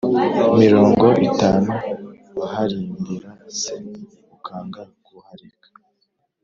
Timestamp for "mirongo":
0.61-1.05